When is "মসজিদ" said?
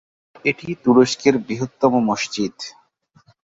2.07-2.55